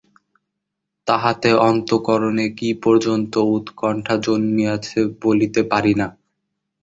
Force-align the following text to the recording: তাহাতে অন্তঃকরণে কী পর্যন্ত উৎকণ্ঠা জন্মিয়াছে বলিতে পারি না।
তাহাতে 1.07 1.49
অন্তঃকরণে 1.63 2.45
কী 2.59 2.69
পর্যন্ত 2.83 3.33
উৎকণ্ঠা 3.55 4.15
জন্মিয়াছে 4.25 4.99
বলিতে 5.21 5.61
পারি 5.71 5.93
না। 5.95 6.07